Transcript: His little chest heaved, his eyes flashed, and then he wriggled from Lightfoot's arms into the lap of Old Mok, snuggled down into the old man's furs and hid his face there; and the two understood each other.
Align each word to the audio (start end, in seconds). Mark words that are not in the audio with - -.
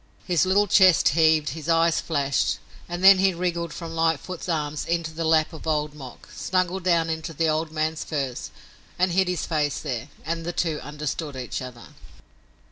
His 0.25 0.47
little 0.47 0.65
chest 0.65 1.09
heaved, 1.09 1.49
his 1.49 1.69
eyes 1.69 2.01
flashed, 2.01 2.57
and 2.89 3.03
then 3.03 3.19
he 3.19 3.35
wriggled 3.35 3.71
from 3.71 3.93
Lightfoot's 3.93 4.49
arms 4.49 4.83
into 4.85 5.11
the 5.13 5.23
lap 5.25 5.53
of 5.53 5.67
Old 5.67 5.93
Mok, 5.93 6.27
snuggled 6.35 6.83
down 6.83 7.07
into 7.07 7.33
the 7.33 7.47
old 7.47 7.71
man's 7.71 8.03
furs 8.03 8.49
and 8.97 9.11
hid 9.11 9.27
his 9.27 9.45
face 9.45 9.79
there; 9.79 10.09
and 10.25 10.43
the 10.43 10.53
two 10.53 10.79
understood 10.81 11.35
each 11.35 11.61
other. 11.61 11.89